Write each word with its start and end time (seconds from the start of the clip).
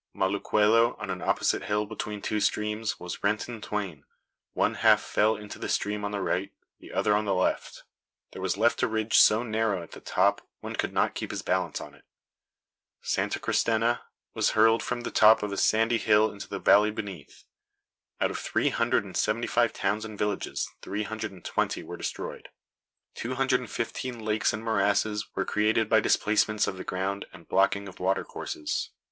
Moluquello, 0.15 0.95
on 0.97 1.11
an 1.11 1.21
opposite 1.21 1.65
hill 1.65 1.85
between 1.85 2.23
two 2.23 2.39
streams, 2.39 2.99
was 2.99 3.23
rent 3.23 3.47
in 3.47 3.61
twain 3.61 4.03
one 4.53 4.73
half 4.73 4.99
fell 4.99 5.35
into 5.35 5.59
the 5.59 5.69
stream 5.69 6.03
on 6.03 6.09
the 6.09 6.21
right, 6.23 6.51
the 6.79 6.91
other 6.91 7.15
on 7.15 7.25
the 7.25 7.35
left. 7.35 7.83
There 8.31 8.41
was 8.41 8.57
left 8.57 8.81
a 8.81 8.87
ridge 8.87 9.15
so 9.19 9.43
narrow 9.43 9.83
at 9.83 9.91
the 9.91 9.99
top 9.99 10.41
one 10.59 10.75
could 10.75 10.91
not 10.91 11.13
keep 11.13 11.29
his 11.29 11.43
balance 11.43 11.79
on 11.79 11.93
it. 11.93 12.03
Santa 13.03 13.39
Cristena 13.39 13.99
was 14.33 14.49
hurled 14.57 14.81
from 14.81 15.01
the 15.01 15.11
top 15.11 15.43
of 15.43 15.51
a 15.51 15.55
sandy 15.57 15.99
hill 15.99 16.31
into 16.31 16.47
the 16.49 16.57
valley 16.57 16.89
beneath. 16.89 17.43
Out 18.19 18.31
of 18.31 18.39
three 18.39 18.69
hundred 18.69 19.05
and 19.05 19.15
seventy 19.15 19.45
five 19.45 19.71
towns 19.71 20.03
and 20.03 20.17
villages, 20.17 20.67
three 20.81 21.03
hundred 21.03 21.31
and 21.31 21.45
twenty 21.45 21.83
were 21.83 21.95
destroyed. 21.95 22.49
Two 23.13 23.35
hundred 23.35 23.59
and 23.59 23.69
fifteen 23.69 24.17
lakes 24.25 24.51
and 24.51 24.63
morasses 24.63 25.27
were 25.35 25.45
created 25.45 25.87
by 25.87 25.99
displacements 25.99 26.65
of 26.65 26.77
the 26.77 26.83
ground 26.83 27.27
and 27.31 27.47
blocking 27.47 27.87
of 27.87 27.99
water 27.99 28.23
courses. 28.23 28.89